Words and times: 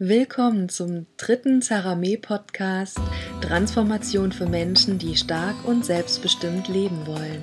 Willkommen 0.00 0.68
zum 0.68 1.06
dritten 1.16 1.60
Zaramé-Podcast 1.60 3.00
Transformation 3.40 4.30
für 4.30 4.46
Menschen, 4.46 4.96
die 5.00 5.16
stark 5.16 5.56
und 5.66 5.84
selbstbestimmt 5.84 6.68
leben 6.68 7.04
wollen. 7.04 7.42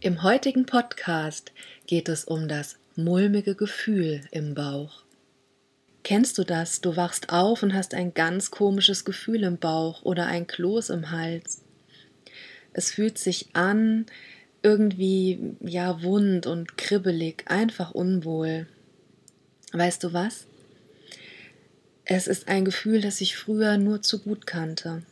Im 0.00 0.24
heutigen 0.24 0.66
Podcast 0.66 1.52
geht 1.86 2.08
es 2.08 2.24
um 2.24 2.48
das 2.48 2.78
mulmige 2.96 3.54
Gefühl 3.54 4.22
im 4.32 4.54
Bauch. 4.54 5.04
Kennst 6.02 6.36
du 6.36 6.42
das? 6.42 6.80
Du 6.80 6.96
wachst 6.96 7.32
auf 7.32 7.62
und 7.62 7.72
hast 7.72 7.94
ein 7.94 8.12
ganz 8.12 8.50
komisches 8.50 9.04
Gefühl 9.04 9.44
im 9.44 9.58
Bauch 9.58 10.02
oder 10.02 10.26
ein 10.26 10.48
Kloß 10.48 10.90
im 10.90 11.12
Hals. 11.12 11.62
Es 12.72 12.90
fühlt 12.90 13.18
sich 13.18 13.50
an, 13.52 14.06
irgendwie 14.64 15.54
ja 15.60 16.02
wund 16.02 16.48
und 16.48 16.76
kribbelig, 16.76 17.44
einfach 17.46 17.92
unwohl. 17.92 18.66
Weißt 19.72 20.02
du 20.02 20.12
was? 20.12 20.46
Es 22.04 22.26
ist 22.26 22.48
ein 22.48 22.64
Gefühl, 22.64 23.00
das 23.00 23.20
ich 23.20 23.36
früher 23.36 23.76
nur 23.76 24.00
zu 24.00 24.20
gut 24.20 24.46
kannte. 24.46 25.02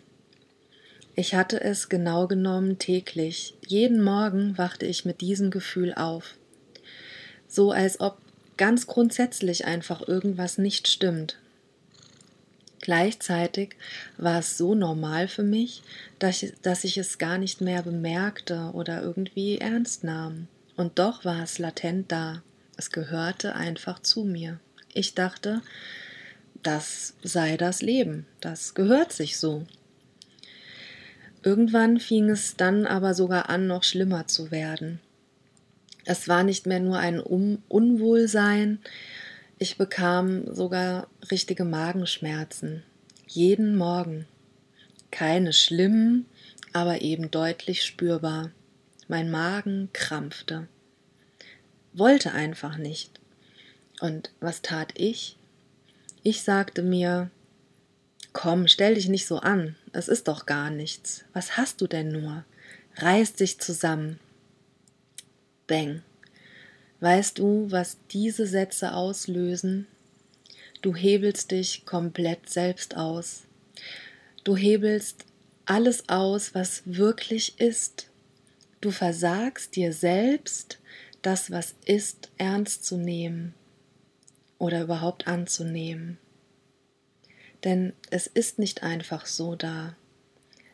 Ich 1.14 1.34
hatte 1.34 1.60
es 1.60 1.88
genau 1.88 2.26
genommen 2.26 2.78
täglich. 2.78 3.54
Jeden 3.66 4.02
Morgen 4.02 4.56
wachte 4.56 4.86
ich 4.86 5.04
mit 5.04 5.20
diesem 5.20 5.50
Gefühl 5.50 5.94
auf. 5.94 6.34
So 7.48 7.70
als 7.70 8.00
ob 8.00 8.18
ganz 8.56 8.86
grundsätzlich 8.86 9.66
einfach 9.66 10.06
irgendwas 10.06 10.58
nicht 10.58 10.88
stimmt. 10.88 11.38
Gleichzeitig 12.80 13.76
war 14.16 14.38
es 14.38 14.56
so 14.56 14.74
normal 14.74 15.28
für 15.28 15.42
mich, 15.42 15.82
dass 16.18 16.42
ich, 16.84 16.98
es 16.98 17.18
gar 17.18 17.36
nicht 17.36 17.60
mehr 17.60 17.82
bemerkte 17.82 18.70
oder 18.74 19.02
irgendwie 19.02 19.58
ernst 19.58 20.04
nahm. 20.04 20.48
Und 20.76 20.98
doch 20.98 21.24
war 21.24 21.42
es 21.42 21.58
latent 21.58 22.12
da. 22.12 22.42
Es 22.76 22.90
gehörte 22.90 23.54
einfach 23.54 24.00
zu 24.00 24.24
mir. 24.24 24.60
Ich 24.92 25.14
dachte, 25.14 25.62
das 26.62 27.14
sei 27.22 27.56
das 27.56 27.80
Leben, 27.80 28.26
das 28.40 28.74
gehört 28.74 29.12
sich 29.12 29.38
so. 29.38 29.66
Irgendwann 31.42 32.00
fing 32.00 32.28
es 32.28 32.56
dann 32.56 32.86
aber 32.86 33.14
sogar 33.14 33.48
an, 33.48 33.66
noch 33.66 33.84
schlimmer 33.84 34.26
zu 34.26 34.50
werden. 34.50 35.00
Es 36.04 36.28
war 36.28 36.44
nicht 36.44 36.66
mehr 36.66 36.80
nur 36.80 36.98
ein 36.98 37.20
um 37.20 37.62
Unwohlsein, 37.68 38.80
ich 39.58 39.78
bekam 39.78 40.54
sogar 40.54 41.08
richtige 41.30 41.64
Magenschmerzen. 41.64 42.82
Jeden 43.26 43.76
Morgen. 43.76 44.26
Keine 45.10 45.54
schlimmen, 45.54 46.26
aber 46.74 47.00
eben 47.00 47.30
deutlich 47.30 47.82
spürbar. 47.82 48.50
Mein 49.08 49.30
Magen 49.30 49.88
krampfte 49.94 50.68
wollte 51.96 52.32
einfach 52.32 52.76
nicht. 52.76 53.20
Und 54.00 54.30
was 54.40 54.62
tat 54.62 54.92
ich? 54.94 55.36
Ich 56.22 56.42
sagte 56.42 56.82
mir, 56.82 57.30
komm, 58.32 58.68
stell 58.68 58.94
dich 58.94 59.08
nicht 59.08 59.26
so 59.26 59.38
an, 59.38 59.76
es 59.92 60.08
ist 60.08 60.28
doch 60.28 60.46
gar 60.46 60.70
nichts. 60.70 61.24
Was 61.32 61.56
hast 61.56 61.80
du 61.80 61.86
denn 61.86 62.08
nur? 62.08 62.44
Reiß 62.96 63.34
dich 63.34 63.58
zusammen. 63.60 64.18
Bang. 65.66 66.02
Weißt 67.00 67.38
du, 67.38 67.70
was 67.70 67.98
diese 68.10 68.46
Sätze 68.46 68.94
auslösen? 68.94 69.86
Du 70.82 70.94
hebelst 70.94 71.50
dich 71.50 71.84
komplett 71.84 72.48
selbst 72.48 72.96
aus. 72.96 73.42
Du 74.44 74.56
hebelst 74.56 75.24
alles 75.64 76.08
aus, 76.08 76.54
was 76.54 76.82
wirklich 76.84 77.60
ist. 77.60 78.08
Du 78.80 78.90
versagst 78.90 79.76
dir 79.76 79.92
selbst, 79.92 80.78
das, 81.26 81.50
was 81.50 81.74
ist, 81.84 82.30
ernst 82.38 82.84
zu 82.84 82.96
nehmen 82.96 83.52
oder 84.58 84.82
überhaupt 84.82 85.26
anzunehmen. 85.26 86.18
Denn 87.64 87.94
es 88.10 88.28
ist 88.28 88.60
nicht 88.60 88.84
einfach 88.84 89.26
so 89.26 89.56
da. 89.56 89.96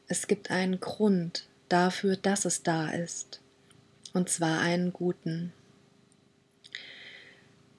Es 0.08 0.26
gibt 0.26 0.50
einen 0.50 0.78
Grund 0.78 1.46
dafür, 1.70 2.16
dass 2.16 2.44
es 2.44 2.62
da 2.62 2.90
ist. 2.90 3.40
Und 4.12 4.28
zwar 4.28 4.60
einen 4.60 4.92
guten. 4.92 5.54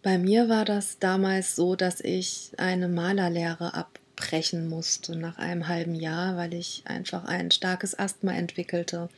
Bei 0.02 0.18
mir 0.18 0.50
war 0.50 0.66
das 0.66 0.98
damals 0.98 1.56
so, 1.56 1.76
dass 1.76 2.02
ich 2.02 2.54
eine 2.58 2.88
Malerlehre 2.88 3.76
abbrechen 3.76 4.68
musste 4.68 5.16
nach 5.16 5.38
einem 5.38 5.68
halben 5.68 5.94
Jahr, 5.94 6.38
weil 6.38 6.56
ich 6.56 6.82
einfach 6.86 7.26
ein 7.26 7.52
starkes 7.52 7.98
Asthma 7.98 8.34
entwickelte 8.34 9.10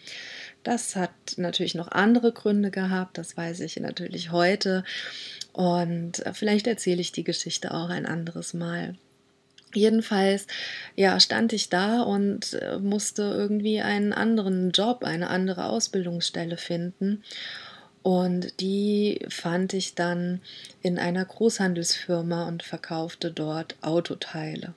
das 0.66 0.96
hat 0.96 1.12
natürlich 1.38 1.76
noch 1.76 1.92
andere 1.92 2.32
Gründe 2.32 2.72
gehabt, 2.72 3.18
das 3.18 3.38
weiß 3.38 3.62
ich 3.62 3.78
natürlich 3.78 4.32
heute. 4.32 4.84
Und 5.54 6.26
äh, 6.26 6.34
vielleicht 6.34 6.68
erzähle 6.68 7.02
ich 7.02 7.12
die 7.12 7.24
Geschichte 7.24 7.74
auch 7.74 7.90
ein 7.90 8.06
anderes 8.06 8.54
Mal. 8.54 8.96
Jedenfalls, 9.74 10.48
ja, 10.96 11.20
stand 11.20 11.54
ich 11.54 11.70
da 11.70 12.02
und 12.02 12.54
äh, 12.54 12.80
musste 12.80 13.24
irgendwie 13.24 13.82
einen 13.82 14.14
anderen 14.14 14.72
Job, 14.72 15.04
eine 15.04 15.30
andere 15.30 15.66
Ausbildungsstelle 15.66 16.58
finden. 16.58 17.24
Und 18.02 18.60
die 18.62 19.26
fand 19.30 19.74
ich 19.74 19.96
dann 19.96 20.42
in 20.82 20.98
einer 20.98 21.26
Großhandelsfirma 21.26 22.48
und 22.48 22.64
verkaufte 22.64 23.32
dort 23.32 23.76
Autoteile. 23.82 24.74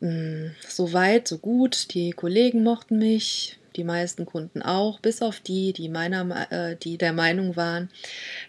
Hm, 0.00 0.52
so 0.68 0.92
weit, 0.92 1.26
so 1.26 1.38
gut. 1.38 1.94
Die 1.94 2.10
Kollegen 2.10 2.62
mochten 2.62 2.98
mich, 2.98 3.58
die 3.76 3.84
meisten 3.84 4.26
Kunden 4.26 4.62
auch, 4.62 5.00
bis 5.00 5.22
auf 5.22 5.40
die, 5.40 5.72
die 5.72 5.88
meiner, 5.88 6.50
äh, 6.52 6.76
die 6.76 6.98
der 6.98 7.12
Meinung 7.12 7.56
waren, 7.56 7.90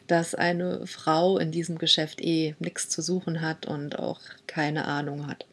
dass 0.07 0.35
eine 0.35 0.87
Frau 0.87 1.37
in 1.37 1.51
diesem 1.51 1.77
Geschäft 1.77 2.21
eh 2.21 2.55
nichts 2.59 2.89
zu 2.89 3.01
suchen 3.01 3.41
hat 3.41 3.65
und 3.65 3.99
auch 3.99 4.21
keine 4.47 4.85
Ahnung 4.85 5.27
hat. 5.27 5.45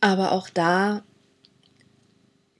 Aber 0.00 0.32
auch 0.32 0.48
da 0.50 1.02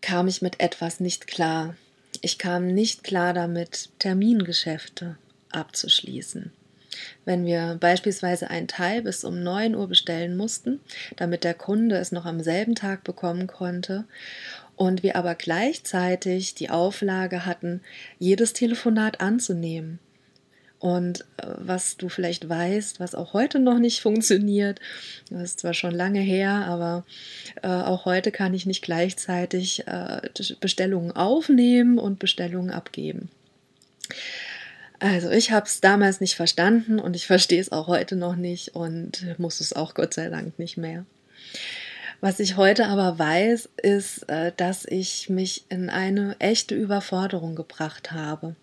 kam 0.00 0.28
ich 0.28 0.42
mit 0.42 0.60
etwas 0.60 1.00
nicht 1.00 1.26
klar. 1.26 1.76
Ich 2.22 2.38
kam 2.38 2.68
nicht 2.68 3.04
klar 3.04 3.34
damit, 3.34 3.90
Termingeschäfte 3.98 5.18
abzuschließen. 5.50 6.52
Wenn 7.24 7.44
wir 7.44 7.76
beispielsweise 7.80 8.50
ein 8.50 8.68
Teil 8.68 9.02
bis 9.02 9.24
um 9.24 9.42
9 9.42 9.74
Uhr 9.74 9.88
bestellen 9.88 10.36
mussten, 10.36 10.80
damit 11.16 11.44
der 11.44 11.54
Kunde 11.54 11.96
es 11.96 12.12
noch 12.12 12.24
am 12.24 12.40
selben 12.40 12.74
Tag 12.74 13.04
bekommen 13.04 13.46
konnte, 13.46 14.04
und 14.76 15.02
wir 15.02 15.16
aber 15.16 15.34
gleichzeitig 15.34 16.54
die 16.54 16.70
Auflage 16.70 17.46
hatten, 17.46 17.80
jedes 18.18 18.52
Telefonat 18.52 19.20
anzunehmen. 19.20 19.98
Und 20.78 21.22
äh, 21.38 21.46
was 21.56 21.96
du 21.96 22.10
vielleicht 22.10 22.48
weißt, 22.48 23.00
was 23.00 23.14
auch 23.14 23.32
heute 23.32 23.58
noch 23.58 23.78
nicht 23.78 24.00
funktioniert, 24.02 24.80
das 25.30 25.42
ist 25.42 25.60
zwar 25.60 25.74
schon 25.74 25.94
lange 25.94 26.20
her, 26.20 26.66
aber 26.66 27.04
äh, 27.62 27.68
auch 27.68 28.04
heute 28.04 28.30
kann 28.30 28.54
ich 28.54 28.66
nicht 28.66 28.82
gleichzeitig 28.82 29.86
äh, 29.88 30.20
Bestellungen 30.60 31.12
aufnehmen 31.12 31.98
und 31.98 32.18
Bestellungen 32.18 32.70
abgeben. 32.70 33.30
Also 34.98 35.30
ich 35.30 35.50
habe 35.50 35.66
es 35.66 35.80
damals 35.80 36.20
nicht 36.20 36.34
verstanden 36.34 36.98
und 36.98 37.16
ich 37.16 37.26
verstehe 37.26 37.60
es 37.60 37.72
auch 37.72 37.86
heute 37.86 38.16
noch 38.16 38.36
nicht 38.36 38.74
und 38.74 39.38
muss 39.38 39.60
es 39.60 39.72
auch 39.74 39.94
Gott 39.94 40.14
sei 40.14 40.28
Dank 40.28 40.58
nicht 40.58 40.76
mehr. 40.76 41.04
Was 42.20 42.40
ich 42.40 42.56
heute 42.56 42.86
aber 42.86 43.18
weiß, 43.18 43.68
ist, 43.82 44.28
äh, 44.28 44.52
dass 44.56 44.86
ich 44.86 45.28
mich 45.28 45.64
in 45.68 45.90
eine 45.90 46.36
echte 46.38 46.74
Überforderung 46.74 47.54
gebracht 47.54 48.12
habe. 48.12 48.56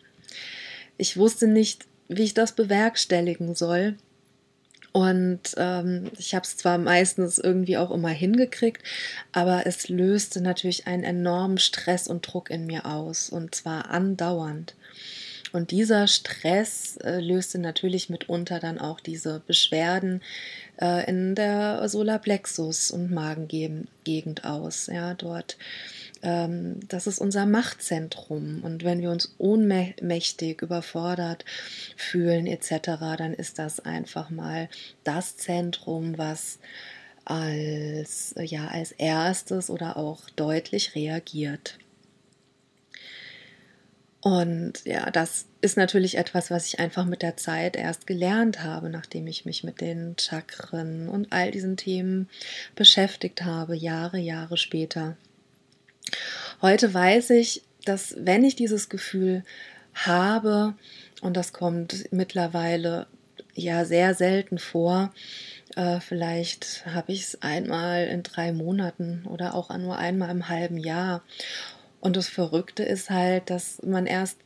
Ich 0.98 1.18
wusste 1.18 1.48
nicht, 1.48 1.86
wie 2.08 2.24
ich 2.24 2.34
das 2.34 2.54
bewerkstelligen 2.54 3.54
soll. 3.56 3.96
Und 4.92 5.56
ähm, 5.58 6.12
ich 6.20 6.36
habe 6.36 6.46
es 6.46 6.56
zwar 6.58 6.78
meistens 6.78 7.40
irgendwie 7.40 7.78
auch 7.78 7.90
immer 7.90 8.10
hingekriegt, 8.10 8.84
aber 9.32 9.66
es 9.66 9.90
löste 9.90 10.40
natürlich 10.40 10.86
einen 10.86 11.04
enormen 11.04 11.58
Stress 11.58 12.08
und 12.08 12.22
Druck 12.22 12.52
in 12.52 12.68
mir 12.68 12.86
aus, 12.86 13.30
und 13.30 13.56
zwar 13.56 13.90
andauernd. 13.90 14.76
Und 15.54 15.72
dieser 15.72 16.08
Stress 16.08 16.98
äh, 16.98 17.20
löste 17.20 17.60
natürlich 17.60 18.10
mitunter 18.10 18.60
dann 18.60 18.80
auch 18.80 19.00
diese 19.00 19.42
Beschwerden 19.46 20.22
äh, 20.82 21.08
in 21.08 21.36
der 21.36 21.86
Solarplexus- 21.86 22.92
und 22.92 23.12
Magengegend 23.12 24.44
aus. 24.44 24.88
Ja, 24.88 25.14
dort 25.14 25.58
ähm, 26.24 26.80
das 26.88 27.06
ist 27.06 27.20
unser 27.20 27.46
Machtzentrum. 27.46 28.62
Und 28.64 28.84
wenn 28.84 29.02
wir 29.02 29.12
uns 29.12 29.36
ohnmächtig, 29.38 30.62
überfordert 30.62 31.46
fühlen 31.98 32.48
etc., 32.48 33.16
dann 33.18 33.34
ist 33.34 33.60
das 33.60 33.80
einfach 33.80 34.30
mal 34.30 34.70
das 35.04 35.38
Zentrum, 35.38 36.18
was 36.18 36.58
als, 37.26 38.34
ja, 38.38 38.68
als 38.68 38.92
erstes 38.94 39.70
oder 39.70 39.98
auch 39.98 40.30
deutlich 40.32 40.96
reagiert. 40.96 41.78
Und 44.24 44.86
ja, 44.86 45.12
das 45.12 45.48
ist 45.60 45.76
natürlich 45.76 46.18
etwas, 46.18 46.50
was 46.50 46.68
ich 46.68 46.80
einfach 46.80 47.04
mit 47.04 47.22
der 47.22 47.36
Zeit 47.36 47.76
erst 47.76 48.08
gelernt 48.08 48.64
habe, 48.64 48.90
nachdem 48.90 49.28
ich 49.28 49.44
mich 49.44 49.66
mit 49.66 49.82
den 49.82 50.16
Chakren 50.18 51.10
und 51.10 51.34
all 51.34 51.52
diesen 51.52 51.76
Themen 51.76 52.30
beschäftigt 52.74 53.44
habe, 53.44 53.76
Jahre, 53.76 54.20
Jahre 54.20 54.56
später. 54.56 55.18
Heute 56.62 56.94
weiß 56.94 57.32
ich, 57.32 57.64
dass 57.84 58.16
wenn 58.18 58.46
ich 58.46 58.56
dieses 58.56 58.88
Gefühl 58.88 59.44
habe 59.94 60.74
und 61.22 61.36
das 61.36 61.52
kommt 61.52 62.10
mittlerweile 62.14 63.08
ja 63.56 63.84
sehr 63.84 64.14
selten 64.14 64.58
vor. 64.58 65.14
Äh, 65.76 66.00
vielleicht 66.00 66.86
habe 66.86 67.12
ich 67.12 67.24
es 67.24 67.42
einmal 67.42 68.06
in 68.06 68.24
drei 68.24 68.54
Monaten 68.54 69.26
oder 69.30 69.54
auch 69.54 69.76
nur 69.78 69.98
einmal 69.98 70.30
im 70.30 70.48
halben 70.48 70.78
Jahr. 70.78 71.24
Und 72.04 72.18
das 72.18 72.28
Verrückte 72.28 72.84
ist 72.84 73.10
halt, 73.10 73.50
dass 73.50 73.82
man 73.82 74.08
erst 74.08 74.38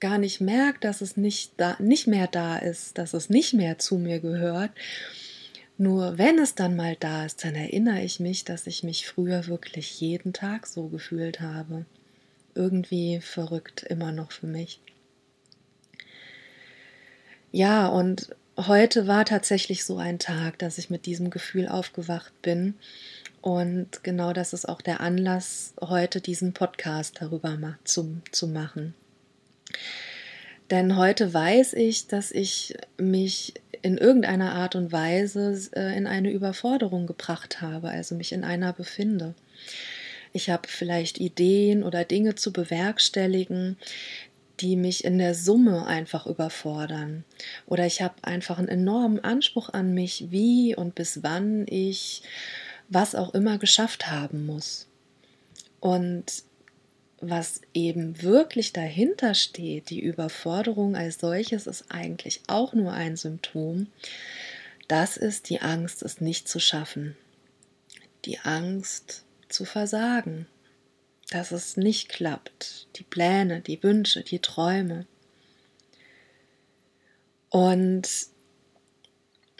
gar 0.00 0.16
nicht 0.16 0.40
merkt, 0.40 0.84
dass 0.84 1.02
es 1.02 1.18
nicht, 1.18 1.52
da, 1.58 1.76
nicht 1.80 2.06
mehr 2.06 2.28
da 2.28 2.56
ist, 2.56 2.96
dass 2.96 3.12
es 3.12 3.28
nicht 3.28 3.52
mehr 3.52 3.78
zu 3.78 3.98
mir 3.98 4.20
gehört. 4.20 4.70
Nur 5.76 6.16
wenn 6.16 6.38
es 6.38 6.54
dann 6.54 6.76
mal 6.76 6.96
da 6.98 7.26
ist, 7.26 7.44
dann 7.44 7.54
erinnere 7.54 8.00
ich 8.00 8.20
mich, 8.20 8.46
dass 8.46 8.66
ich 8.66 8.84
mich 8.84 9.06
früher 9.06 9.48
wirklich 9.48 10.00
jeden 10.00 10.32
Tag 10.32 10.66
so 10.66 10.88
gefühlt 10.88 11.42
habe. 11.42 11.84
Irgendwie 12.54 13.20
verrückt 13.20 13.82
immer 13.82 14.10
noch 14.10 14.32
für 14.32 14.46
mich. 14.46 14.80
Ja, 17.52 17.88
und 17.88 18.34
heute 18.56 19.06
war 19.06 19.26
tatsächlich 19.26 19.84
so 19.84 19.98
ein 19.98 20.18
Tag, 20.18 20.58
dass 20.58 20.78
ich 20.78 20.88
mit 20.88 21.04
diesem 21.04 21.28
Gefühl 21.28 21.68
aufgewacht 21.68 22.32
bin. 22.40 22.76
Und 23.40 24.02
genau 24.02 24.32
das 24.32 24.52
ist 24.52 24.68
auch 24.68 24.82
der 24.82 25.00
Anlass, 25.00 25.74
heute 25.80 26.20
diesen 26.20 26.52
Podcast 26.52 27.16
darüber 27.20 27.56
zu, 27.84 28.20
zu 28.32 28.48
machen. 28.48 28.94
Denn 30.70 30.96
heute 30.96 31.32
weiß 31.32 31.72
ich, 31.74 32.08
dass 32.08 32.30
ich 32.30 32.74
mich 32.98 33.54
in 33.80 33.96
irgendeiner 33.96 34.52
Art 34.54 34.74
und 34.74 34.92
Weise 34.92 35.58
äh, 35.74 35.96
in 35.96 36.06
eine 36.06 36.30
Überforderung 36.30 37.06
gebracht 37.06 37.62
habe, 37.62 37.88
also 37.88 38.14
mich 38.14 38.32
in 38.32 38.44
einer 38.44 38.72
befinde. 38.72 39.34
Ich 40.32 40.50
habe 40.50 40.68
vielleicht 40.68 41.18
Ideen 41.18 41.82
oder 41.82 42.04
Dinge 42.04 42.34
zu 42.34 42.52
bewerkstelligen, 42.52 43.78
die 44.60 44.76
mich 44.76 45.04
in 45.04 45.18
der 45.18 45.34
Summe 45.34 45.86
einfach 45.86 46.26
überfordern. 46.26 47.24
Oder 47.66 47.86
ich 47.86 48.02
habe 48.02 48.14
einfach 48.22 48.58
einen 48.58 48.68
enormen 48.68 49.22
Anspruch 49.22 49.70
an 49.70 49.94
mich, 49.94 50.26
wie 50.30 50.74
und 50.74 50.94
bis 50.94 51.22
wann 51.22 51.64
ich 51.68 52.22
was 52.88 53.14
auch 53.14 53.34
immer 53.34 53.58
geschafft 53.58 54.10
haben 54.10 54.46
muss. 54.46 54.86
Und 55.80 56.42
was 57.20 57.60
eben 57.74 58.22
wirklich 58.22 58.72
dahinter 58.72 59.34
steht, 59.34 59.90
die 59.90 60.00
Überforderung 60.00 60.96
als 60.96 61.18
solches 61.18 61.66
ist 61.66 61.86
eigentlich 61.88 62.42
auch 62.46 62.74
nur 62.74 62.92
ein 62.92 63.16
Symptom. 63.16 63.88
Das 64.86 65.16
ist 65.16 65.50
die 65.50 65.60
Angst, 65.60 66.02
es 66.02 66.20
nicht 66.20 66.48
zu 66.48 66.60
schaffen. 66.60 67.16
Die 68.24 68.38
Angst 68.40 69.24
zu 69.48 69.64
versagen, 69.64 70.46
dass 71.30 71.50
es 71.50 71.76
nicht 71.76 72.08
klappt. 72.08 72.86
Die 72.96 73.02
Pläne, 73.02 73.60
die 73.60 73.82
Wünsche, 73.82 74.22
die 74.22 74.38
Träume. 74.38 75.06
Und 77.50 78.08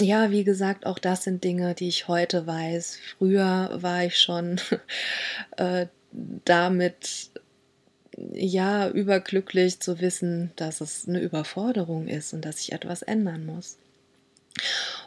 ja, 0.00 0.31
wie 0.31 0.45
gesagt, 0.45 0.87
auch 0.87 0.99
das 0.99 1.25
sind 1.25 1.45
Dinge, 1.45 1.75
die 1.75 1.89
ich 1.89 2.09
heute 2.09 2.47
weiß. 2.47 2.99
Früher 3.19 3.71
war 3.75 4.05
ich 4.05 4.19
schon 4.19 4.61
äh, 5.56 5.87
damit 6.45 7.31
ja 8.33 8.89
überglücklich 8.89 9.81
zu 9.81 10.00
wissen, 10.00 10.53
dass 10.56 10.81
es 10.81 11.09
eine 11.09 11.21
Überforderung 11.21 12.09
ist 12.09 12.33
und 12.33 12.45
dass 12.45 12.61
ich 12.61 12.73
etwas 12.73 13.03
ändern 13.03 13.47
muss. 13.47 13.79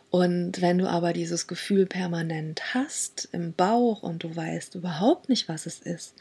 Und 0.09 0.61
wenn 0.61 0.77
du 0.77 0.89
aber 0.89 1.13
dieses 1.13 1.47
Gefühl 1.47 1.85
permanent 1.85 2.73
hast 2.73 3.29
im 3.31 3.53
Bauch 3.53 4.03
und 4.03 4.23
du 4.23 4.35
weißt 4.35 4.75
überhaupt 4.75 5.29
nicht, 5.29 5.47
was 5.47 5.65
es 5.65 5.79
ist, 5.79 6.15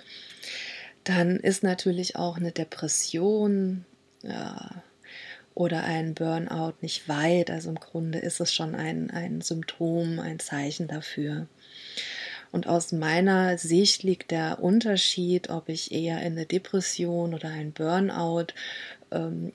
dann 1.05 1.37
ist 1.37 1.63
natürlich 1.63 2.17
auch 2.17 2.37
eine 2.37 2.53
Depression 2.53 3.85
ja, 4.23 4.83
oder 5.55 5.85
ein 5.85 6.15
Burnout 6.15 6.75
nicht 6.81 7.09
weit. 7.09 7.51
Also 7.51 7.71
im 7.71 7.77
Grunde 7.77 8.19
ist 8.19 8.41
es 8.41 8.55
schon 8.55 8.75
ein, 8.75 9.11
ein 9.11 9.41
Symptom, 9.41 10.19
ein 10.21 10.39
Zeichen 10.39 10.89
dafür. 10.89 11.47
Und 12.53 12.67
aus 12.67 12.93
meiner 12.93 13.59
Sicht 13.59 14.03
liegt 14.03 14.33
der 14.33 14.63
Unterschied, 14.63 15.51
ob 15.51 15.69
ich 15.69 15.93
eher 15.93 16.19
in 16.23 16.33
eine 16.33 16.47
Depression 16.47 17.33
oder 17.33 17.49
ein 17.49 17.73
Burnout 17.73 18.49
ähm, 19.13 19.53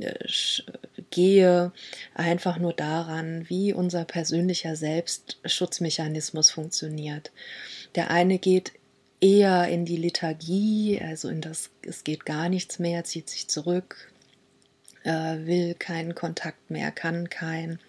gehe, 1.12 1.72
einfach 2.14 2.58
nur 2.58 2.74
daran, 2.74 3.50
wie 3.50 3.74
unser 3.74 4.06
persönlicher 4.06 4.76
Selbstschutzmechanismus 4.76 6.52
funktioniert. 6.52 7.32
Der 7.96 8.12
eine 8.12 8.38
geht 8.38 8.74
eher 9.20 9.68
in 9.68 9.86
die 9.86 9.98
Lethargie, 9.98 11.02
also 11.02 11.30
in 11.30 11.42
das, 11.42 11.72
es 11.82 12.04
geht 12.04 12.26
gar 12.26 12.50
nichts 12.50 12.80
mehr, 12.80 13.04
zieht 13.04 13.30
sich 13.30 13.48
zurück, 13.48 14.12
äh, 15.06 15.46
will 15.46 15.76
keinen 15.76 16.16
Kontakt 16.16 16.70
mehr, 16.70 16.92
kann 16.92 17.30
keinen 17.30 17.80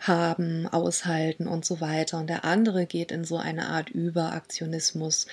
haben, 0.00 0.66
aushalten 0.66 1.46
und 1.46 1.64
so 1.64 1.80
weiter. 1.80 2.18
Und 2.18 2.28
der 2.28 2.44
andere 2.44 2.86
geht 2.86 3.10
in 3.10 3.24
so 3.24 3.38
eine 3.38 3.68
Art 3.68 3.90
Überaktionismus, 3.90 5.26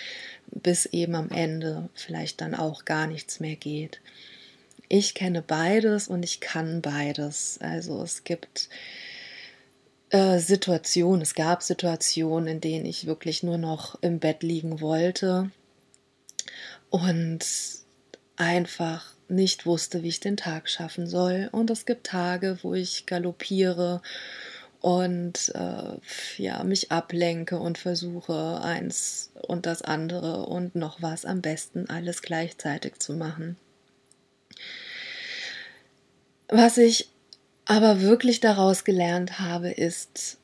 bis 0.47 0.85
eben 0.85 1.15
am 1.15 1.29
Ende 1.29 1.89
vielleicht 1.93 2.41
dann 2.41 2.55
auch 2.55 2.85
gar 2.85 3.07
nichts 3.07 3.39
mehr 3.39 3.55
geht. 3.55 4.01
Ich 4.87 5.13
kenne 5.13 5.41
beides 5.41 6.07
und 6.07 6.23
ich 6.23 6.39
kann 6.39 6.81
beides. 6.81 7.57
Also 7.61 8.01
es 8.01 8.23
gibt 8.23 8.69
äh, 10.09 10.39
Situationen, 10.39 11.21
es 11.21 11.35
gab 11.35 11.63
Situationen, 11.63 12.47
in 12.47 12.61
denen 12.61 12.85
ich 12.85 13.05
wirklich 13.05 13.43
nur 13.43 13.57
noch 13.57 14.01
im 14.01 14.19
Bett 14.19 14.43
liegen 14.43 14.81
wollte 14.81 15.49
und 16.89 17.45
einfach 18.35 19.13
nicht 19.31 19.65
wusste, 19.65 20.03
wie 20.03 20.09
ich 20.09 20.19
den 20.19 20.37
Tag 20.37 20.69
schaffen 20.69 21.07
soll. 21.07 21.49
Und 21.51 21.69
es 21.69 21.85
gibt 21.85 22.05
Tage, 22.05 22.59
wo 22.61 22.73
ich 22.73 23.05
galoppiere 23.05 24.01
und 24.81 25.51
äh, 25.55 26.41
ja, 26.41 26.63
mich 26.63 26.91
ablenke 26.91 27.59
und 27.59 27.77
versuche 27.77 28.61
eins 28.61 29.31
und 29.47 29.65
das 29.65 29.81
andere 29.81 30.45
und 30.47 30.75
noch 30.75 31.01
was 31.01 31.25
am 31.25 31.41
besten 31.41 31.89
alles 31.89 32.21
gleichzeitig 32.21 32.99
zu 32.99 33.13
machen. 33.13 33.57
Was 36.47 36.77
ich 36.77 37.09
aber 37.65 38.01
wirklich 38.01 38.39
daraus 38.39 38.83
gelernt 38.83 39.39
habe, 39.39 39.69
ist, 39.69 40.37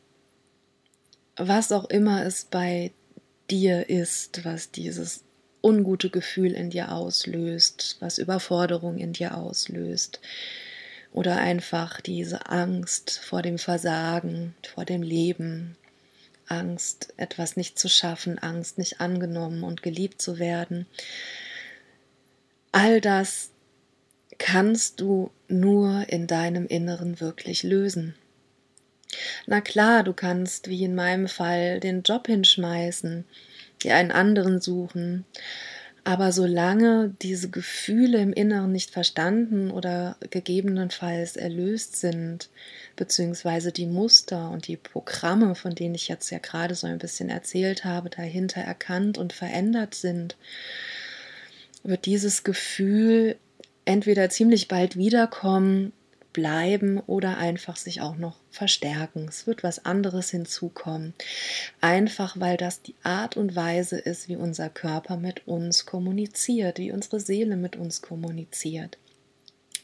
was 1.35 1.71
auch 1.71 1.85
immer 1.85 2.25
es 2.25 2.45
bei 2.45 2.91
dir 3.49 3.89
ist, 3.89 4.45
was 4.45 4.71
dieses 4.71 5.23
ungute 5.61 6.09
Gefühl 6.09 6.53
in 6.53 6.69
dir 6.69 6.91
auslöst, 6.91 7.97
was 7.99 8.17
Überforderung 8.17 8.97
in 8.97 9.13
dir 9.13 9.37
auslöst, 9.37 10.19
oder 11.11 11.37
einfach 11.37 12.01
diese 12.01 12.47
Angst 12.47 13.19
vor 13.23 13.41
dem 13.41 13.57
Versagen, 13.57 14.55
vor 14.73 14.85
dem 14.85 15.01
Leben, 15.01 15.75
Angst, 16.47 17.13
etwas 17.17 17.57
nicht 17.57 17.79
zu 17.79 17.89
schaffen, 17.89 18.39
Angst, 18.39 18.77
nicht 18.77 19.01
angenommen 19.01 19.63
und 19.63 19.83
geliebt 19.83 20.21
zu 20.21 20.39
werden. 20.39 20.85
All 22.71 23.01
das 23.01 23.49
kannst 24.37 25.01
du 25.01 25.31
nur 25.47 26.05
in 26.09 26.27
deinem 26.27 26.67
Inneren 26.67 27.19
wirklich 27.19 27.63
lösen. 27.63 28.15
Na 29.45 29.61
klar, 29.61 30.03
du 30.03 30.13
kannst, 30.13 30.69
wie 30.69 30.83
in 30.83 30.95
meinem 30.95 31.27
Fall, 31.27 31.79
den 31.79 32.03
Job 32.03 32.27
hinschmeißen, 32.27 33.25
dir 33.83 33.95
einen 33.95 34.11
anderen 34.11 34.59
suchen, 34.59 35.25
aber 36.07 36.31
solange 36.31 37.13
diese 37.21 37.49
Gefühle 37.49 38.19
im 38.19 38.31
Inneren 38.31 38.71
nicht 38.71 38.91
verstanden 38.91 39.71
oder 39.71 40.15
gegebenenfalls 40.29 41.35
erlöst 41.35 41.97
sind, 41.97 42.49
beziehungsweise 42.95 43.73
die 43.73 43.87
Muster 43.87 44.49
und 44.51 44.67
die 44.67 44.77
Programme, 44.77 45.53
von 45.53 45.75
denen 45.75 45.95
ich 45.95 46.07
jetzt 46.07 46.29
ja 46.29 46.37
gerade 46.37 46.75
so 46.75 46.87
ein 46.87 46.97
bisschen 46.97 47.29
erzählt 47.29 47.83
habe, 47.83 48.09
dahinter 48.09 48.61
erkannt 48.61 49.17
und 49.17 49.33
verändert 49.33 49.95
sind, 49.95 50.37
wird 51.83 52.05
dieses 52.05 52.45
Gefühl 52.45 53.35
entweder 53.83 54.29
ziemlich 54.29 54.69
bald 54.69 54.95
wiederkommen 54.95 55.91
bleiben 56.37 56.99
oder 56.99 57.39
einfach 57.39 57.77
sich 57.77 58.01
auch 58.01 58.15
noch 58.15 58.37
verstärken. 58.51 59.25
Es 59.27 59.47
wird 59.47 59.63
was 59.63 59.85
anderes 59.85 60.29
hinzukommen. 60.29 61.15
Einfach 61.81 62.39
weil 62.39 62.57
das 62.57 62.83
die 62.83 62.93
Art 63.01 63.37
und 63.37 63.55
Weise 63.55 63.97
ist, 63.97 64.29
wie 64.29 64.35
unser 64.35 64.69
Körper 64.69 65.17
mit 65.17 65.47
uns 65.47 65.87
kommuniziert, 65.87 66.77
wie 66.77 66.91
unsere 66.91 67.19
Seele 67.19 67.57
mit 67.57 67.75
uns 67.75 68.03
kommuniziert. 68.03 68.99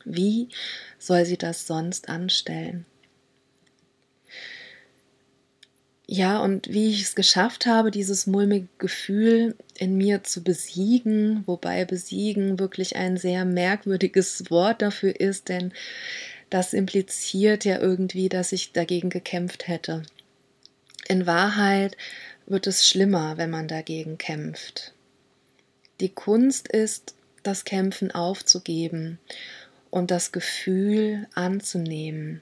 Wie 0.05 0.49
soll 0.99 1.25
sie 1.25 1.37
das 1.37 1.65
sonst 1.65 2.07
anstellen? 2.07 2.85
Ja, 6.05 6.39
und 6.39 6.71
wie 6.71 6.89
ich 6.89 7.01
es 7.01 7.15
geschafft 7.15 7.65
habe, 7.65 7.89
dieses 7.89 8.27
mulmige 8.27 8.67
Gefühl 8.77 9.55
in 9.75 9.97
mir 9.97 10.23
zu 10.23 10.43
besiegen, 10.43 11.41
wobei 11.47 11.85
besiegen 11.85 12.59
wirklich 12.59 12.97
ein 12.97 13.17
sehr 13.17 13.45
merkwürdiges 13.45 14.51
Wort 14.51 14.83
dafür 14.83 15.19
ist, 15.19 15.49
denn 15.49 15.73
das 16.53 16.73
impliziert 16.73 17.65
ja 17.65 17.79
irgendwie, 17.79 18.29
dass 18.29 18.51
ich 18.51 18.73
dagegen 18.73 19.09
gekämpft 19.09 19.67
hätte. 19.67 20.03
In 21.07 21.25
Wahrheit 21.25 21.97
wird 22.45 22.67
es 22.67 22.87
schlimmer, 22.87 23.37
wenn 23.37 23.49
man 23.49 23.67
dagegen 23.67 24.19
kämpft. 24.19 24.93
Die 25.99 26.09
Kunst 26.09 26.67
ist, 26.67 27.15
das 27.41 27.65
Kämpfen 27.65 28.11
aufzugeben 28.11 29.17
und 29.89 30.11
das 30.11 30.31
Gefühl 30.31 31.27
anzunehmen. 31.33 32.41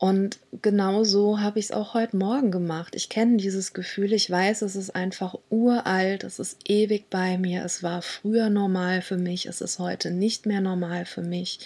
Und 0.00 0.38
genau 0.62 1.04
so 1.04 1.40
habe 1.40 1.58
ich 1.58 1.66
es 1.66 1.72
auch 1.72 1.92
heute 1.92 2.16
Morgen 2.16 2.50
gemacht. 2.50 2.94
Ich 2.94 3.10
kenne 3.10 3.36
dieses 3.36 3.74
Gefühl, 3.74 4.14
ich 4.14 4.30
weiß, 4.30 4.62
es 4.62 4.74
ist 4.74 4.96
einfach 4.96 5.34
uralt, 5.50 6.24
es 6.24 6.38
ist 6.38 6.56
ewig 6.64 7.10
bei 7.10 7.36
mir, 7.36 7.66
es 7.66 7.82
war 7.82 8.00
früher 8.00 8.48
normal 8.48 9.02
für 9.02 9.18
mich, 9.18 9.44
es 9.44 9.60
ist 9.60 9.78
heute 9.78 10.10
nicht 10.10 10.46
mehr 10.46 10.62
normal 10.62 11.04
für 11.04 11.20
mich. 11.20 11.60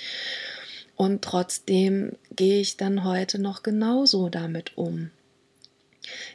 Und 0.96 1.22
trotzdem 1.22 2.16
gehe 2.34 2.60
ich 2.60 2.76
dann 2.76 3.04
heute 3.04 3.38
noch 3.38 3.62
genauso 3.62 4.28
damit 4.28 4.76
um. 4.76 5.12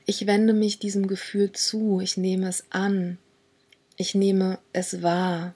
Ich 0.05 0.25
wende 0.25 0.53
mich 0.53 0.79
diesem 0.79 1.05
Gefühl 1.05 1.51
zu, 1.51 1.99
ich 1.99 2.15
nehme 2.15 2.47
es 2.47 2.63
an, 2.69 3.17
ich 3.97 4.15
nehme 4.15 4.59
es 4.71 5.01
wahr. 5.03 5.53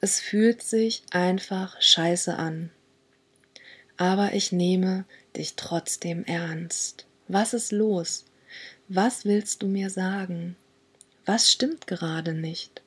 Es 0.00 0.18
fühlt 0.18 0.62
sich 0.62 1.02
einfach 1.10 1.78
scheiße 1.78 2.38
an. 2.38 2.70
Aber 3.96 4.34
ich 4.34 4.52
nehme 4.52 5.04
dich 5.36 5.54
trotzdem 5.56 6.24
ernst. 6.24 7.06
Was 7.28 7.54
ist 7.54 7.72
los? 7.72 8.24
Was 8.88 9.24
willst 9.24 9.62
du 9.62 9.66
mir 9.66 9.90
sagen? 9.90 10.56
Was 11.24 11.50
stimmt 11.50 11.86
gerade 11.86 12.34
nicht? 12.34 12.82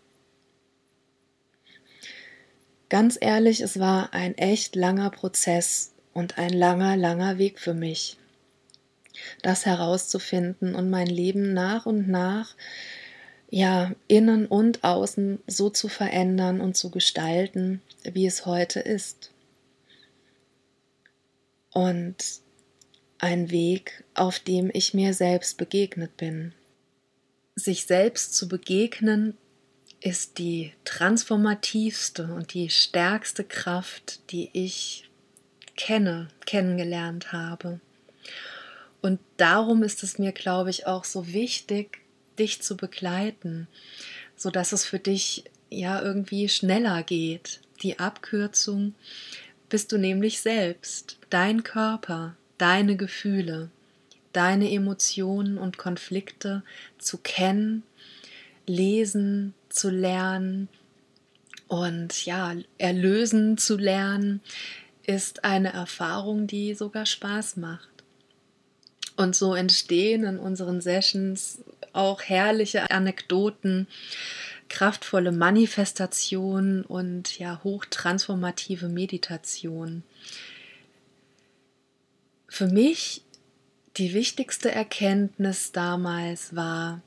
Ganz 2.87 3.17
ehrlich, 3.19 3.61
es 3.61 3.79
war 3.79 4.13
ein 4.13 4.37
echt 4.37 4.75
langer 4.75 5.09
Prozess 5.09 5.91
und 6.13 6.37
ein 6.37 6.53
langer, 6.53 6.97
langer 6.97 7.37
Weg 7.37 7.59
für 7.59 7.73
mich, 7.73 8.17
das 9.41 9.65
herauszufinden 9.65 10.73
und 10.73 10.89
mein 10.89 11.07
Leben 11.07 11.53
nach 11.53 11.85
und 11.85 12.07
nach, 12.07 12.55
ja, 13.51 13.91
innen 14.07 14.47
und 14.47 14.83
außen 14.83 15.39
so 15.47 15.69
zu 15.69 15.87
verändern 15.87 16.61
und 16.61 16.77
zu 16.77 16.89
gestalten, 16.89 17.81
wie 18.03 18.25
es 18.25 18.45
heute 18.45 18.79
ist 18.79 19.31
und 21.73 22.15
ein 23.19 23.51
Weg, 23.51 24.03
auf 24.13 24.39
dem 24.39 24.69
ich 24.73 24.93
mir 24.93 25.13
selbst 25.13 25.57
begegnet 25.57 26.15
bin. 26.17 26.53
Sich 27.55 27.85
selbst 27.85 28.33
zu 28.35 28.47
begegnen 28.47 29.38
ist 30.01 30.38
die 30.38 30.73
transformativste 30.85 32.33
und 32.33 32.53
die 32.53 32.69
stärkste 32.69 33.43
Kraft, 33.43 34.31
die 34.31 34.49
ich 34.53 35.09
kenne, 35.75 36.29
kennengelernt 36.45 37.33
habe. 37.33 37.81
Und 39.01 39.19
darum 39.38 39.83
ist 39.83 40.03
es 40.03 40.19
mir, 40.19 40.31
glaube 40.31 40.69
ich, 40.69 40.88
auch 40.88 41.03
so 41.03 41.33
wichtig, 41.33 41.99
dich 42.38 42.61
zu 42.61 42.77
begleiten, 42.77 43.67
so 44.35 44.49
dass 44.49 44.71
es 44.71 44.85
für 44.85 44.99
dich 44.99 45.43
ja 45.69 46.01
irgendwie 46.01 46.49
schneller 46.49 47.03
geht. 47.03 47.61
Die 47.83 47.99
Abkürzung 47.99 48.95
bist 49.69 49.91
du 49.91 49.97
nämlich 49.97 50.41
selbst, 50.41 51.17
dein 51.29 51.63
Körper, 51.63 52.35
deine 52.57 52.97
Gefühle, 52.97 53.69
deine 54.33 54.71
Emotionen 54.71 55.57
und 55.57 55.77
Konflikte 55.77 56.63
zu 56.97 57.17
kennen, 57.17 57.83
lesen, 58.67 59.53
zu 59.69 59.89
lernen 59.89 60.67
und 61.67 62.25
ja, 62.25 62.55
erlösen 62.77 63.57
zu 63.57 63.77
lernen, 63.77 64.41
ist 65.05 65.43
eine 65.43 65.73
Erfahrung, 65.73 66.47
die 66.47 66.73
sogar 66.73 67.05
Spaß 67.05 67.57
macht. 67.57 67.89
Und 69.15 69.35
so 69.35 69.53
entstehen 69.53 70.23
in 70.23 70.39
unseren 70.39 70.81
Sessions 70.81 71.59
auch 71.93 72.21
herrliche 72.21 72.91
Anekdoten, 72.91 73.88
kraftvolle 74.69 75.31
Manifestation 75.31 76.83
und 76.83 77.38
ja 77.39 77.61
hochtransformative 77.63 78.88
Meditation. 78.88 80.03
Für 82.47 82.67
mich 82.67 83.23
die 83.97 84.13
wichtigste 84.13 84.71
Erkenntnis 84.71 85.71
damals 85.71 86.55
war, 86.55 87.01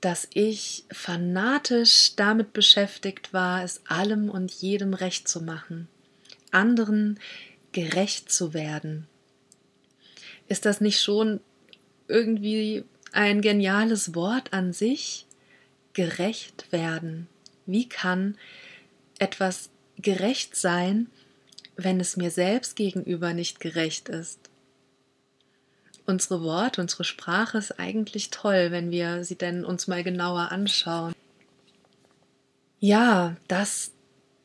dass 0.00 0.28
ich 0.34 0.84
fanatisch 0.90 2.16
damit 2.16 2.52
beschäftigt 2.52 3.32
war, 3.32 3.62
es 3.62 3.80
allem 3.86 4.28
und 4.28 4.50
jedem 4.50 4.94
recht 4.94 5.28
zu 5.28 5.40
machen, 5.40 5.88
anderen 6.50 7.20
gerecht 7.70 8.30
zu 8.30 8.52
werden. 8.52 9.06
Ist 10.48 10.66
das 10.66 10.80
nicht 10.80 11.00
schon 11.00 11.40
irgendwie 12.08 12.84
ein 13.12 13.40
geniales 13.40 14.14
Wort 14.14 14.52
an 14.52 14.72
sich? 14.72 15.26
Gerecht 15.94 16.70
werden? 16.72 17.28
Wie 17.66 17.88
kann 17.88 18.36
etwas 19.18 19.70
gerecht 19.96 20.56
sein, 20.56 21.08
wenn 21.76 22.00
es 22.00 22.16
mir 22.16 22.30
selbst 22.30 22.76
gegenüber 22.76 23.34
nicht 23.34 23.60
gerecht 23.60 24.08
ist? 24.08 24.38
Unsere 26.04 26.42
Worte, 26.42 26.80
unsere 26.80 27.04
Sprache 27.04 27.58
ist 27.58 27.78
eigentlich 27.78 28.30
toll, 28.30 28.70
wenn 28.70 28.90
wir 28.90 29.24
sie 29.24 29.36
denn 29.36 29.64
uns 29.64 29.86
mal 29.86 30.02
genauer 30.02 30.50
anschauen. 30.50 31.14
Ja, 32.80 33.36
das 33.46 33.92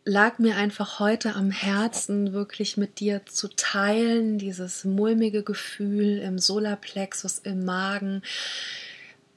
lag 0.05 0.37
mir 0.39 0.55
einfach 0.55 0.99
heute 0.99 1.35
am 1.35 1.51
Herzen, 1.51 2.31
wirklich 2.31 2.77
mit 2.77 2.99
dir 2.99 3.25
zu 3.25 3.49
teilen, 3.49 4.37
dieses 4.37 4.85
mulmige 4.85 5.43
Gefühl 5.43 6.19
im 6.19 6.37
Solarplexus, 6.37 7.39
im 7.39 7.65
Magen, 7.65 8.21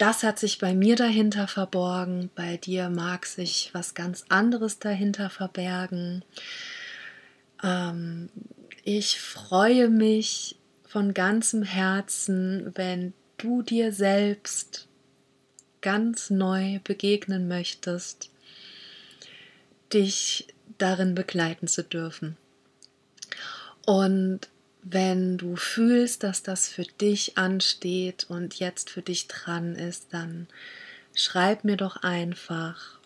das 0.01 0.23
hat 0.23 0.39
sich 0.39 0.59
bei 0.59 0.75
mir 0.75 0.97
dahinter 0.97 1.47
verborgen, 1.47 2.31
bei 2.35 2.57
dir 2.57 2.89
mag 2.89 3.27
sich 3.27 3.69
was 3.75 3.95
ganz 3.95 4.25
anderes 4.31 4.79
dahinter 4.79 5.29
verbergen. 5.29 6.25
Ähm, 7.63 8.31
ich 8.83 9.21
freue 9.21 9.91
mich 9.91 10.57
von 10.85 11.13
ganzem 11.13 11.63
Herzen, 11.63 12.73
wenn 12.75 13.13
du 13.37 13.61
dir 13.61 13.93
selbst 13.93 14.89
ganz 15.83 16.31
neu 16.31 16.81
begegnen 16.83 17.47
möchtest, 17.47 18.31
dich 19.93 20.47
darin 20.79 21.15
begleiten 21.15 21.69
zu 21.69 21.85
dürfen. 21.85 22.39
Und 23.87 24.49
wenn 24.83 25.37
du 25.37 25.57
fühlst, 25.57 26.23
dass 26.23 26.43
das 26.43 26.69
für 26.69 26.85
dich 26.85 27.37
ansteht 27.37 28.27
und 28.29 28.55
jetzt 28.55 28.91
für 28.91 29.03
dich 29.03 29.29
dran 29.29 29.75
ist, 29.75 30.09
dann 30.11 30.47
schreib 31.15 31.65
mir 31.65 31.77
doch 31.77 31.97
einfach. 32.03 32.99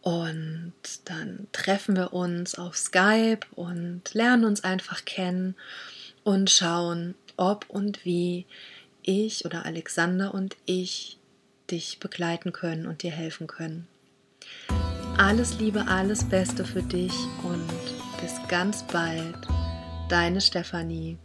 Und 0.00 0.74
dann 1.06 1.46
treffen 1.52 1.96
wir 1.96 2.12
uns 2.12 2.56
auf 2.56 2.76
Skype 2.76 3.40
und 3.54 4.02
lernen 4.12 4.44
uns 4.44 4.62
einfach 4.62 5.04
kennen 5.04 5.54
und 6.24 6.50
schauen, 6.50 7.14
ob 7.36 7.68
und 7.68 8.04
wie 8.04 8.46
ich 9.02 9.44
oder 9.44 9.64
Alexander 9.64 10.34
und 10.34 10.56
ich 10.66 11.18
dich 11.70 11.98
begleiten 12.00 12.52
können 12.52 12.86
und 12.86 13.02
dir 13.02 13.12
helfen 13.12 13.46
können. 13.46 13.86
Alles 15.16 15.58
Liebe, 15.58 15.86
alles 15.86 16.28
Beste 16.28 16.64
für 16.64 16.82
dich 16.82 17.12
und 17.42 17.66
bis 18.20 18.34
ganz 18.48 18.82
bald. 18.86 19.36
Deine 20.08 20.42
Stefanie. 20.42 21.18